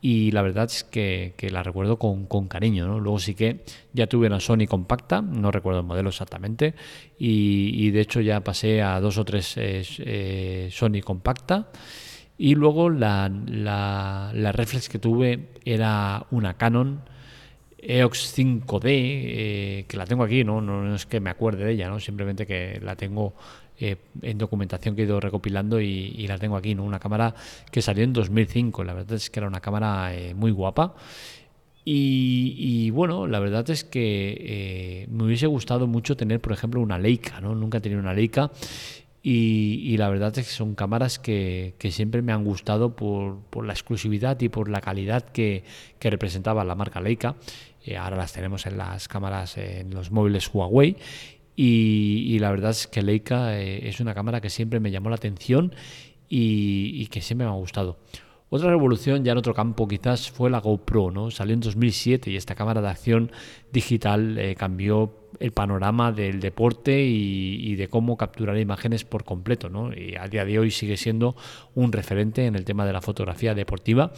y 0.05 0.31
la 0.31 0.41
verdad 0.41 0.65
es 0.65 0.83
que, 0.83 1.33
la 1.50 1.63
recuerdo 1.63 1.98
con, 1.98 2.27
cariño. 2.50 2.86
¿no? 2.86 3.00
Luego 3.00 3.19
sí 3.19 3.36
que 3.36 3.63
ya 3.93 4.05
tuve 4.05 4.27
una 4.27 4.41
Sony 4.41 4.67
compacta, 4.67 5.22
no 5.22 5.50
recuerdo 5.50 5.79
el 5.79 5.86
modelo 5.86 6.10
exactamente, 6.10 6.75
y, 7.17 7.89
de 7.91 8.01
hecho 8.01 8.19
ya 8.19 8.41
pasé 8.41 8.81
a 8.81 9.00
dos 9.00 9.17
o 9.17 9.24
tres 9.24 9.55
eh, 9.55 9.81
eh, 10.00 10.69
Sony 10.74 11.00
compacta. 11.01 11.69
Y 12.38 12.55
luego 12.55 12.89
la, 12.89 13.31
la, 13.48 14.51
reflex 14.51 14.89
que 14.89 15.00
tuve 15.00 15.51
era 15.63 16.25
una 16.31 16.55
Canon 16.55 17.03
EOX 17.77 18.38
5D, 18.38 18.81
eh, 18.83 19.86
que 19.88 19.95
la 19.95 20.05
tengo 20.05 20.24
aquí, 20.24 20.43
¿no? 20.43 20.60
¿no? 20.60 20.93
es 20.95 21.05
que 21.05 21.22
me 21.22 21.29
acuerde 21.29 21.63
de 21.63 21.72
ella, 21.72 21.88
¿no? 21.88 22.01
simplemente 22.01 22.45
que 22.45 22.81
la 22.83 22.98
tengo 22.98 23.36
eh, 23.79 23.97
en 24.21 24.37
documentación 24.37 24.95
que 24.95 25.01
he 25.01 25.05
ido 25.05 25.19
recopilando 25.19 25.81
y, 25.81 26.27
la 26.27 26.37
tengo 26.37 26.55
aquí, 26.55 26.75
¿no? 26.75 26.83
Una 26.83 26.99
cámara 26.99 27.33
que 27.71 27.81
salió 27.81 28.03
en 28.03 28.13
2005, 28.13 28.83
la 28.83 28.93
verdad 28.93 29.13
es 29.13 29.29
que 29.29 29.39
era 29.39 29.47
una 29.47 29.61
cámara 29.61 30.15
eh, 30.15 30.33
muy 30.35 30.51
guapa. 30.51 30.95
Y, 31.85 32.91
bueno, 32.91 33.27
la 33.27 33.39
verdad 33.39 33.69
es 33.69 33.83
que 33.83 34.37
eh, 34.39 35.07
me 35.09 35.25
hubiese 35.25 35.47
gustado 35.47 35.85
mucho 35.85 36.15
tener, 36.15 36.39
por 36.39 36.53
ejemplo, 36.53 36.79
una 36.79 36.97
Leica, 36.97 37.41
¿no? 37.41 37.55
Nunca 37.55 37.79
he 37.79 37.81
tenido 37.81 37.99
una 37.99 38.13
Leica 38.13 38.51
y, 39.21 39.97
la 39.97 40.07
verdad 40.09 40.37
es 40.37 40.47
que 40.47 40.53
son 40.53 40.75
cámaras 40.75 41.19
que, 41.19 41.73
siempre 41.91 42.21
me 42.21 42.31
han 42.31 42.45
gustado 42.45 42.95
por, 42.95 43.65
la 43.65 43.73
exclusividad 43.73 44.39
y 44.39 44.47
por 44.47 44.69
la 44.69 44.79
calidad 44.79 45.25
que, 45.25 45.65
que 45.99 46.09
representaba 46.09 46.63
la 46.63 46.75
marca 46.75 47.01
Leica. 47.01 47.35
ahora 47.99 48.15
las 48.15 48.31
tenemos 48.31 48.65
en 48.65 48.77
las 48.77 49.09
cámaras, 49.09 49.57
en 49.57 49.93
los 49.93 50.09
móviles 50.09 50.49
Huawei 50.53 50.95
y, 51.55 52.39
la 52.39 52.50
verdad 52.50 52.72
es 52.72 52.88
que 52.88 53.01
Leica 53.01 53.60
eh, 53.60 53.88
es 53.88 54.00
una 54.00 54.13
cámara 54.13 54.41
que 54.41 54.50
siempre 54.50 54.79
me 54.79 54.91
llamó 54.91 55.10
la 55.10 55.15
atención 55.15 55.74
y, 56.27 57.05
que 57.07 57.22
siempre 57.22 57.45
me 57.45 57.53
ha 57.53 57.55
gustado. 57.55 58.00
Otra 58.50 58.69
revolución 58.69 59.24
ya 59.24 59.31
en 59.31 59.38
otro 59.38 59.53
campo 59.53 59.88
quizás 59.88 60.29
fue 60.29 60.50
la 60.50 60.60
GoPro, 60.60 61.12
¿no? 61.12 61.31
Salió 61.31 61.53
en 61.53 61.60
2007 61.60 62.29
y 62.29 62.38
esta 62.38 62.53
cámara 62.53 62.81
de 62.81 62.88
acción 62.88 63.31
digital 63.72 64.38
eh, 64.38 64.55
cambió 64.55 65.15
el 65.39 65.51
panorama 65.51 66.12
del 66.12 66.39
deporte 66.39 67.03
y, 67.03 67.75
de 67.75 67.88
cómo 67.88 68.15
capturar 68.15 68.57
imágenes 68.57 69.05
por 69.05 69.24
completo, 69.24 69.69
¿no? 69.69 69.91
Y 69.91 70.15
a 70.15 70.27
día 70.27 70.45
de 70.45 70.60
hoy 70.60 70.69
sigue 70.72 70.98
siendo 70.98 71.36
un 71.74 71.91
referente 71.91 72.45
en 72.45 72.55
el 72.55 72.63
tema 72.63 72.86
de 72.86 72.93
la 72.93 73.01
fotografía 73.01 73.55
deportiva, 73.55 74.13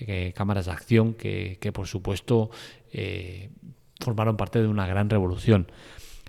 eh, 0.00 0.32
cámaras 0.34 0.66
de 0.66 0.72
acción 0.72 1.14
que, 1.14 1.56
que 1.60 1.72
por 1.72 1.86
supuesto 1.86 2.50
formaron 4.00 4.36
parte 4.36 4.60
de 4.60 4.68
una 4.68 4.86
gran 4.86 5.10
revolución. 5.10 5.66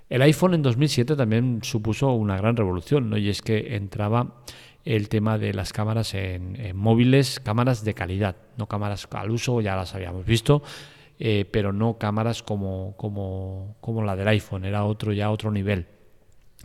El 0.10 0.24
iPhone 0.24 0.56
en 0.56 0.63
2007 0.63 1.16
también 1.16 1.60
supuso 1.62 2.12
una 2.12 2.36
gran 2.36 2.56
revolución, 2.56 3.10
¿no? 3.10 3.18
y 3.18 3.30
es 3.30 3.42
que 3.44 3.75
entraba 3.75 4.42
el 4.84 5.08
tema 5.08 5.38
de 5.38 5.54
las 5.54 5.72
cámaras 5.72 6.16
en, 6.16 6.75
móviles, 6.75 7.39
cámaras 7.39 7.84
de 7.84 7.94
calidad, 7.94 8.36
no 8.58 8.68
cámaras 8.68 9.08
al 9.12 9.30
uso, 9.30 9.62
ya 9.62 9.75
las 9.75 9.94
habíamos 9.94 10.25
visto, 10.25 10.63
eh, 11.20 11.46
pero 11.51 11.74
no 11.74 12.00
cámaras 12.00 12.42
como, 12.42 12.96
como, 12.98 13.75
como 13.82 14.01
la 14.04 14.16
del 14.16 14.30
iPhone, 14.30 14.66
era 14.66 14.84
otro 14.86 15.13
ya 15.13 15.30
otro 15.30 15.51
nivel. 15.51 15.86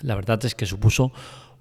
La 0.03 0.15
verdad 0.15 0.43
es 0.45 0.55
que 0.55 0.65
supuso 0.65 1.13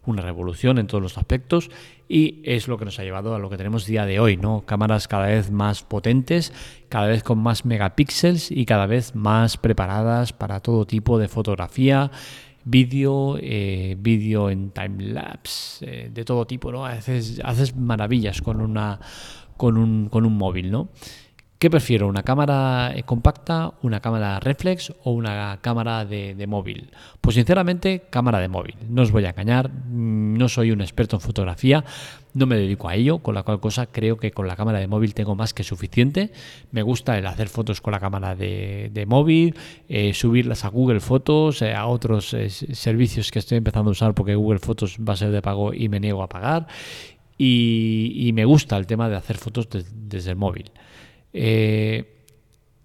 una 0.06 0.22
revolución 0.22 0.78
en 0.78 0.88
todos 0.88 1.02
los 1.02 1.18
aspectos 1.18 1.70
y 2.10 2.42
es 2.44 2.68
lo 2.68 2.78
que 2.78 2.86
nos 2.86 3.00
ha 3.00 3.04
llevado 3.04 3.36
a 3.36 3.40
lo 3.40 3.50
que 3.50 3.58
tenemos 3.58 3.86
día 3.86 4.06
de 4.06 4.20
hoy, 4.20 4.38
¿no? 4.38 4.64
Cámaras 4.66 5.08
cada 5.08 5.28
vez 5.28 5.52
más 5.52 5.84
potentes, 5.84 6.54
cada 6.90 7.08
vez 7.08 7.24
con 7.24 7.40
más 7.40 7.66
megapíxeles 7.66 8.52
y 8.52 8.66
cada 8.66 8.86
vez 8.86 9.16
más 9.16 9.58
preparadas 9.58 10.34
para 10.34 10.60
todo 10.60 10.86
tipo 10.86 11.18
de 11.18 11.28
fotografía, 11.28 12.12
vídeo, 12.66 13.38
eh, 13.40 13.96
vídeo 14.00 14.50
en 14.50 14.72
time 14.72 15.04
lapse, 15.04 15.86
eh, 15.86 16.10
de 16.14 16.26
todo 16.26 16.46
tipo, 16.46 16.72
¿no? 16.72 16.86
Haces, 16.86 17.42
haces 17.44 17.76
maravillas 17.76 18.42
con 18.42 18.62
una 18.62 19.00
con 19.58 19.78
un, 19.78 20.10
con 20.10 20.26
un 20.26 20.36
móvil, 20.38 20.72
¿no? 20.72 20.90
¿Qué 21.64 21.70
prefiero? 21.70 22.10
¿Una 22.10 22.24
cámara 22.24 22.92
eh, 22.94 23.04
compacta, 23.04 23.72
una 23.84 24.02
cámara 24.02 24.38
reflex 24.42 24.94
o 25.06 25.14
una 25.14 25.60
cámara 25.62 26.04
de, 26.04 26.46
móvil? 26.46 26.92
Pues 27.22 27.36
sinceramente, 27.36 28.04
cámara 28.10 28.40
de 28.40 28.50
móvil. 28.50 28.76
No 28.90 29.02
os 29.02 29.12
voy 29.12 29.24
a 29.24 29.30
engañar, 29.30 29.70
mm, 29.70 30.38
no 30.38 30.50
soy 30.50 30.72
un 30.72 30.82
experto 30.82 31.16
en 31.16 31.22
fotografía, 31.22 31.86
no 32.34 32.48
me 32.48 32.58
dedico 32.58 32.90
a 32.90 32.96
ello, 32.96 33.20
con 33.20 33.34
la 33.34 33.44
cual 33.44 33.62
cosa 33.62 33.86
creo 33.86 34.18
que 34.18 34.32
con 34.32 34.46
la 34.46 34.58
cámara 34.58 34.80
de 34.80 34.88
móvil 34.88 35.14
tengo 35.14 35.36
más 35.38 35.54
que 35.54 35.64
suficiente. 35.64 36.34
Me 36.72 36.82
gusta 36.82 37.18
el 37.18 37.26
hacer 37.26 37.48
fotos 37.48 37.80
con 37.80 37.94
la 37.94 38.02
cámara 38.02 38.36
de, 38.36 39.06
móvil, 39.08 39.56
eh, 39.88 40.14
subirlas 40.14 40.66
a 40.66 40.68
Google 40.68 41.00
Fotos, 41.00 41.62
eh, 41.62 41.74
a 41.74 41.86
otros 41.88 42.36
servicios 42.74 43.32
que 43.32 43.40
estoy 43.40 43.60
empezando 43.60 43.90
a 43.90 43.94
usar 43.94 44.14
porque 44.14 44.36
Google 44.36 44.60
Fotos 44.60 44.98
va 45.00 45.14
a 45.14 45.16
ser 45.16 45.32
de 45.32 45.42
pago 45.42 45.74
y 45.74 45.88
me 45.88 46.02
niego 46.02 46.24
a 46.24 46.28
pagar. 46.28 46.68
Y, 47.38 48.32
me 48.34 48.44
gusta 48.44 48.76
el 48.76 48.86
tema 48.86 49.08
de 49.08 49.16
hacer 49.16 49.38
fotos 49.38 49.70
desde 49.70 50.30
el 50.30 50.36
móvil. 50.36 50.70
Eh, 51.34 52.10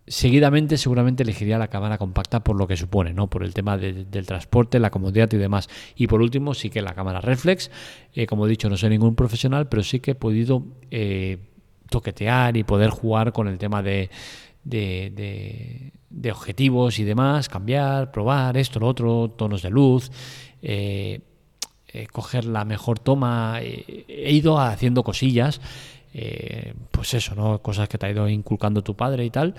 seguidamente 0.07 0.79
seguramente 0.79 1.23
elegiría 1.23 1.59
la 1.59 1.69
cámara 1.69 1.99
compacta 1.99 2.43
por 2.43 2.57
lo 2.57 2.67
que 2.67 2.79
supone, 2.79 3.13
¿no? 3.13 3.29
Por 3.29 3.45
el 3.45 3.53
tema 3.53 3.77
del 3.77 4.27
transporte, 4.27 4.79
la 4.81 4.91
comodidad 4.91 5.31
y 5.33 5.37
demás. 5.37 5.69
Y 5.97 6.07
por 6.07 6.23
último, 6.23 6.55
sí 6.55 6.71
que 6.71 6.81
la 6.81 6.95
cámara 6.95 7.21
reflex. 7.21 7.71
Eh, 8.15 8.27
como 8.27 8.47
he 8.47 8.49
dicho, 8.49 8.71
no 8.71 8.77
soy 8.77 8.91
ningún 8.91 9.15
profesional, 9.15 9.69
pero 9.69 9.83
sí 9.83 10.01
que 10.01 10.13
he 10.13 10.15
podido 10.15 10.65
eh, 10.91 11.39
toquetear 11.91 12.57
y 12.57 12.65
poder 12.65 12.91
jugar 12.91 13.33
con 13.33 13.49
el 13.49 13.59
tema 13.59 13.83
de, 13.83 14.09
de, 14.65 15.93
objetivos 16.33 16.99
y 16.99 17.05
demás, 17.05 17.49
cambiar, 17.49 18.11
probar 18.11 18.57
esto, 18.57 18.81
lo 18.81 18.89
otro, 18.89 19.31
tonos 19.37 19.63
de 19.63 19.71
luz. 19.71 20.11
coger 22.13 22.47
la 22.47 22.65
mejor 22.65 22.99
toma, 22.99 23.61
he 23.61 24.33
ido 24.33 24.59
haciendo 24.59 25.03
cosillas 25.03 25.61
eh, 26.15 26.75
pues 26.91 27.15
eso, 27.15 27.35
¿no? 27.35 27.61
Cosas 27.61 27.89
que 27.89 27.99
te 27.99 28.07
ha 28.07 28.11
ido 28.11 28.29
inculcando 28.29 28.83
tu 28.83 28.95
padre 28.95 29.25
y 29.25 29.31
tal. 29.31 29.55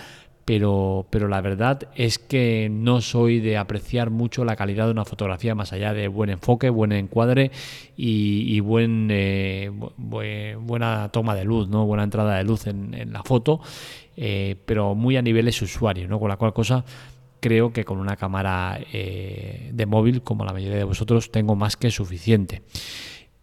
Pero, 0.46 1.06
pero 1.12 1.28
la 1.28 1.42
verdad 1.42 1.90
es 1.96 2.18
que 2.18 2.70
no 2.72 3.02
soy 3.02 3.40
de 3.40 3.56
apreciar 3.56 4.10
mucho 4.10 4.44
la 4.44 4.56
calidad 4.56 4.86
de 4.86 4.92
una 4.92 5.06
fotografía 5.06 5.54
más 5.54 5.74
allá 5.74 5.94
de 5.94 6.08
buen 6.08 6.32
enfoque, 6.32 6.72
buen 6.72 6.92
encuadre 6.92 7.52
y, 7.96 8.60
buen, 8.62 9.10
eh, 9.12 9.70
buena 9.70 11.10
toma 11.12 11.36
de 11.36 11.44
luz, 11.44 11.68
¿no? 11.68 11.86
buena 11.86 12.04
entrada 12.04 12.36
de 12.36 12.44
luz 12.46 12.66
en, 12.66 13.14
la 13.14 13.22
foto, 13.22 13.62
eh, 14.18 14.56
pero 14.66 14.96
muy 14.96 15.18
a 15.18 15.22
niveles 15.22 15.62
usuarios, 15.62 16.10
¿no? 16.10 16.20
con 16.20 16.30
la 16.30 16.38
cual 16.38 16.52
cosa 16.52 16.84
creo 17.40 17.72
que 17.72 17.86
con 17.86 18.00
una 18.00 18.16
cámara 18.16 18.80
de 18.92 19.86
móvil, 19.86 20.24
como 20.24 20.46
la 20.46 20.52
mayoría 20.52 20.78
de 20.78 20.84
vosotros, 20.84 21.32
tengo 21.32 21.56
más 21.56 21.78
que 21.78 21.92
suficiente. 21.92 22.64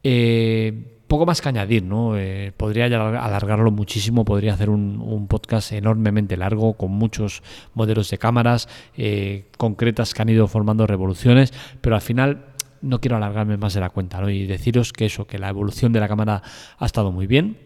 Eh, 0.09 0.96
poco 1.07 1.27
más 1.27 1.41
que 1.41 1.49
añadir, 1.49 1.85
¿no? 1.85 2.19
Eh, 2.19 2.53
podría 2.57 2.87
alargarlo 2.87 3.71
muchísimo, 3.71 4.25
podría 4.25 4.55
hacer 4.55 4.71
un, 4.71 5.27
podcast 5.29 5.73
enormemente 5.73 6.37
largo 6.37 6.75
con 6.75 6.93
muchos 6.93 7.43
modelos 7.75 8.11
de 8.11 8.19
cámaras 8.19 8.69
eh, 8.97 9.47
concretas 9.57 10.15
que 10.15 10.23
han 10.23 10.29
ido 10.29 10.47
formando 10.47 10.87
revoluciones, 10.87 11.53
pero 11.81 11.97
al 11.97 12.03
final 12.03 12.47
no 12.83 13.01
quiero 13.01 13.17
alargarme 13.17 13.57
más 13.57 13.75
de 13.75 13.81
la 13.81 13.91
cuenta, 13.91 14.21
¿no? 14.21 14.31
Y 14.31 14.47
deciros 14.47 14.93
que 14.93 15.07
eso, 15.07 15.27
que 15.27 15.39
la 15.39 15.49
evolución 15.49 15.93
de 15.93 16.01
la 16.01 16.09
cámara 16.09 16.43
ha 16.79 16.87
estado 16.87 17.13
muy 17.13 17.27
bien, 17.27 17.59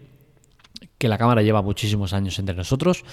que 0.98 1.08
la 1.08 1.18
cámara 1.18 1.42
lleva 1.42 1.62
muchísimos 1.62 2.12
años 2.12 2.38
entre 2.38 2.54
nosotros 2.54 3.04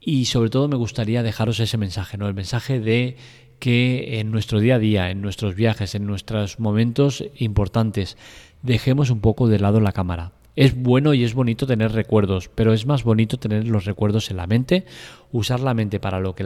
y 0.00 0.26
sobre 0.26 0.50
todo 0.50 0.68
me 0.68 0.76
gustaría 0.76 1.22
dejaros 1.22 1.60
ese 1.60 1.76
mensaje, 1.76 2.16
¿no? 2.18 2.28
El 2.28 2.34
mensaje 2.34 2.80
de 2.80 3.16
que 3.58 4.20
en 4.20 4.30
nuestro 4.30 4.60
día 4.60 4.76
a 4.76 4.78
día, 4.78 5.10
en 5.10 5.20
nuestros 5.20 5.54
viajes, 5.54 5.94
en 5.94 6.06
nuestros 6.06 6.58
momentos 6.60 7.24
importantes, 7.36 8.16
dejemos 8.62 9.10
un 9.10 9.20
poco 9.20 9.48
de 9.48 9.58
lado 9.58 9.80
la 9.80 9.92
cámara. 9.92 10.32
Es 10.56 10.74
bueno 10.74 11.14
y 11.14 11.22
es 11.22 11.34
bonito 11.34 11.68
tener 11.68 11.92
recuerdos, 11.92 12.50
pero 12.52 12.72
es 12.72 12.84
más 12.84 13.04
bonito 13.04 13.36
tener 13.36 13.68
los 13.68 13.84
recuerdos 13.84 14.32
en 14.32 14.38
la 14.38 14.48
mente, 14.48 14.86
usar 15.30 15.60
la 15.60 15.72
mente 15.72 16.00
para 16.00 16.18
lo 16.18 16.34
que, 16.34 16.44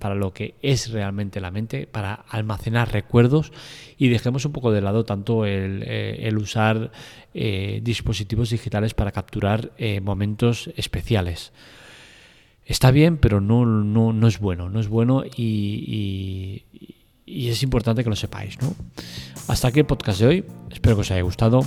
para 0.00 0.16
lo 0.16 0.32
que 0.32 0.56
es 0.62 0.90
realmente 0.90 1.40
la 1.40 1.52
mente, 1.52 1.86
para 1.86 2.12
almacenar 2.12 2.92
recuerdos 2.92 3.52
y 3.98 4.08
dejemos 4.08 4.44
un 4.46 4.52
poco 4.52 4.72
de 4.72 4.80
lado 4.80 5.04
tanto 5.04 5.46
el, 5.46 5.84
eh, 5.86 6.32
usar 6.36 6.90
eh, 7.34 7.78
dispositivos 7.84 8.50
digitales 8.50 8.94
para 8.94 9.12
capturar 9.12 9.70
eh, 9.78 10.00
momentos 10.00 10.68
especiales 10.76 11.52
está 12.66 12.90
bien, 12.90 13.16
pero 13.16 13.40
no, 13.40 13.66
no, 13.66 14.12
no 14.12 14.28
es 14.28 14.38
bueno, 14.38 14.68
no 14.68 14.80
es 14.80 14.88
bueno 14.88 15.24
y, 15.24 16.62
y, 17.26 17.48
es 17.48 17.62
importante 17.62 18.04
que 18.04 18.10
lo 18.10 18.16
sepáis. 18.16 18.60
¿no? 18.60 18.74
Hasta 19.48 19.68
aquí 19.68 19.80
el 19.80 19.86
podcast 19.86 20.20
de 20.20 20.26
hoy, 20.26 20.44
espero 20.70 20.96
que 20.96 21.00
os 21.02 21.10
haya 21.10 21.22
gustado. 21.22 21.62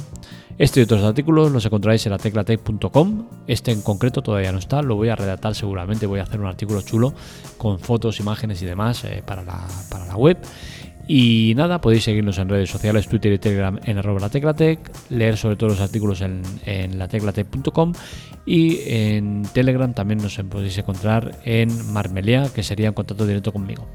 Este 0.57 0.79
y 0.79 0.83
otros 0.83 1.03
artículos 1.03 1.51
los 1.51 1.65
encontraréis 1.65 2.05
en 2.05 2.13
la 2.13 2.17
teclatec.com. 2.17 3.25
Este 3.45 3.71
en 3.71 3.81
concreto 3.81 4.21
todavía 4.21 4.51
no 4.53 4.59
está, 4.59 4.81
lo 4.81 4.95
voy 4.95 5.09
a 5.09 5.15
redactar 5.15 5.53
seguramente, 5.53 6.05
voy 6.05 6.19
a 6.19 6.23
hacer 6.23 6.39
un 6.39 6.45
artículo 6.47 6.81
chulo 6.81 7.13
con 7.57 7.79
fotos, 7.79 8.19
imágenes 8.21 8.61
y 8.61 8.65
demás 8.65 9.03
eh, 9.03 9.21
para, 9.25 9.43
la, 9.43 9.67
para 9.89 10.05
la 10.05 10.15
web. 10.15 10.37
Y 11.07 11.53
nada, 11.55 11.81
podéis 11.81 12.03
seguirnos 12.03 12.37
en 12.39 12.49
redes 12.49 12.69
sociales, 12.69 13.07
Twitter 13.07 13.31
y 13.33 13.37
Telegram 13.37 13.79
en 13.85 13.97
arroba 13.97 14.19
la 14.19 14.29
teclatec, 14.29 14.79
leer 15.09 15.37
sobre 15.37 15.55
todos 15.55 15.73
los 15.73 15.81
artículos 15.81 16.21
en, 16.21 16.41
en 16.65 16.97
lateclatec.com 16.97 17.93
y 18.45 18.79
en 18.85 19.43
Telegram 19.53 19.93
también 19.93 20.21
nos 20.21 20.35
podéis 20.49 20.77
encontrar 20.77 21.39
en 21.45 21.93
Marmelia, 21.93 22.49
que 22.53 22.63
sería 22.63 22.87
en 22.87 22.93
contacto 22.93 23.25
directo 23.27 23.51
conmigo. 23.53 23.87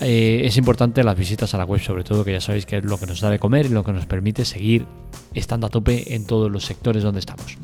Eh, 0.00 0.42
es 0.44 0.56
importante 0.56 1.04
las 1.04 1.16
visitas 1.16 1.54
a 1.54 1.58
la 1.58 1.64
web, 1.64 1.80
sobre 1.80 2.04
todo, 2.04 2.24
que 2.24 2.32
ya 2.32 2.40
sabéis 2.40 2.66
que 2.66 2.78
es 2.78 2.84
lo 2.84 2.98
que 2.98 3.06
nos 3.06 3.20
da 3.20 3.30
de 3.30 3.38
comer 3.38 3.66
y 3.66 3.68
lo 3.68 3.84
que 3.84 3.92
nos 3.92 4.06
permite 4.06 4.44
seguir 4.44 4.86
estando 5.34 5.66
a 5.66 5.70
tope 5.70 6.14
en 6.14 6.26
todos 6.26 6.50
los 6.50 6.64
sectores 6.64 7.02
donde 7.02 7.20
estamos. 7.20 7.58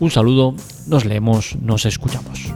Un 0.00 0.10
saludo, 0.10 0.54
nos 0.86 1.04
leemos, 1.04 1.56
nos 1.60 1.86
escuchamos. 1.86 2.52